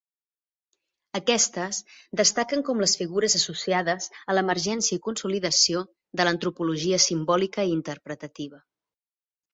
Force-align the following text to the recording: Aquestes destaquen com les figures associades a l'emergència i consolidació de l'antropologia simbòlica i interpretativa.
Aquestes 1.19 1.81
destaquen 2.21 2.63
com 2.71 2.81
les 2.83 2.95
figures 3.03 3.35
associades 3.41 4.09
a 4.27 4.35
l'emergència 4.37 4.95
i 4.99 5.03
consolidació 5.09 5.85
de 6.21 6.27
l'antropologia 6.29 7.01
simbòlica 7.09 7.67
i 7.71 7.77
interpretativa. 7.77 8.65